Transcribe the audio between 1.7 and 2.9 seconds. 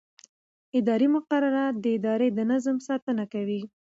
د ادارې د نظم